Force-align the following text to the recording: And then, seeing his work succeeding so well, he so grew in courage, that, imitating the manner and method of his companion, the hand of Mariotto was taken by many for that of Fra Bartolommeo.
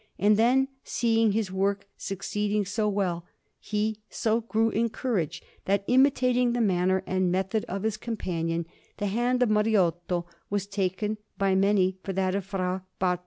And 0.17 0.35
then, 0.35 0.67
seeing 0.83 1.33
his 1.33 1.51
work 1.51 1.87
succeeding 1.95 2.65
so 2.65 2.89
well, 2.89 3.23
he 3.59 4.01
so 4.09 4.41
grew 4.41 4.71
in 4.71 4.89
courage, 4.89 5.43
that, 5.65 5.83
imitating 5.85 6.53
the 6.53 6.59
manner 6.59 7.03
and 7.05 7.31
method 7.31 7.65
of 7.65 7.83
his 7.83 7.97
companion, 7.97 8.65
the 8.97 9.05
hand 9.05 9.43
of 9.43 9.49
Mariotto 9.49 10.25
was 10.49 10.65
taken 10.65 11.19
by 11.37 11.53
many 11.53 11.99
for 12.03 12.13
that 12.13 12.33
of 12.33 12.45
Fra 12.45 12.83
Bartolommeo. 12.99 13.19